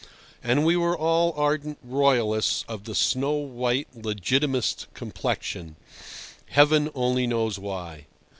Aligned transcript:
And 0.41 0.65
we 0.65 0.75
were 0.75 0.97
all 0.97 1.31
ardent 1.37 1.77
Royalists 1.83 2.65
of 2.67 2.85
the 2.85 2.95
snow 2.95 3.33
white 3.33 3.87
Legitimist 3.95 4.87
complexion—Heaven 4.95 6.89
only 6.95 7.27
knows 7.27 7.59
why! 7.59 8.07